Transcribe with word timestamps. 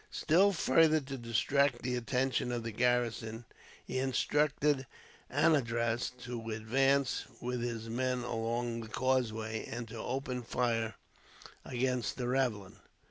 Still 0.09 0.51
further 0.51 0.99
to 0.99 1.15
distract 1.15 1.83
the 1.83 1.95
attention 1.95 2.51
of 2.51 2.63
the 2.63 2.71
garrison, 2.71 3.45
he 3.85 3.99
instructed 3.99 4.87
Anandraz 5.29 6.09
to 6.23 6.49
advance 6.49 7.25
with 7.39 7.61
his 7.61 7.87
men 7.87 8.23
along 8.23 8.81
the 8.81 8.87
causeway, 8.87 9.63
and 9.67 9.87
to 9.89 9.99
open 9.99 10.41
fire 10.41 10.95
against 11.63 12.17
the 12.17 12.27
ravelin. 12.27 12.77